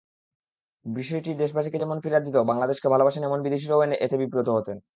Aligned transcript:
বিষয়টি 0.85 1.31
দেশবাসীকে 1.35 1.77
যেমন 1.79 1.97
পীড়া 2.03 2.19
দিত, 2.19 2.35
বাংলাদেশকে 2.49 2.87
ভালোবাসেন 2.89 3.23
এমন 3.23 3.39
বিদেশিরাও 3.43 3.83
এতে 4.05 4.15
বিব্রত 4.17 4.47
হতেন। 4.49 4.77